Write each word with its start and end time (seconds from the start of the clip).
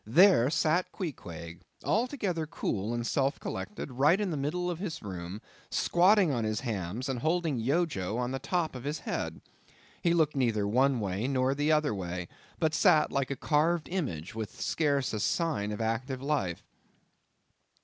there 0.03 0.49
sat 0.49 0.91
Queequeg, 0.91 1.61
altogether 1.83 2.47
cool 2.47 2.91
and 2.91 3.05
self 3.05 3.39
collected; 3.39 3.91
right 3.91 4.19
in 4.19 4.31
the 4.31 4.35
middle 4.35 4.67
of 4.67 4.79
the 4.79 4.99
room; 5.03 5.39
squatting 5.69 6.31
on 6.31 6.43
his 6.43 6.61
hams, 6.61 7.07
and 7.07 7.19
holding 7.19 7.59
Yojo 7.59 8.17
on 8.17 8.31
top 8.39 8.73
of 8.73 8.83
his 8.83 8.97
head. 9.01 9.41
He 10.01 10.15
looked 10.15 10.35
neither 10.35 10.67
one 10.67 10.99
way 10.99 11.27
nor 11.27 11.53
the 11.53 11.71
other 11.71 11.93
way, 11.93 12.27
but 12.57 12.73
sat 12.73 13.11
like 13.11 13.29
a 13.29 13.35
carved 13.35 13.87
image 13.89 14.33
with 14.33 14.59
scarce 14.59 15.13
a 15.13 15.19
sign 15.19 15.71
of 15.71 15.79
active 15.79 16.19
life. 16.23 16.63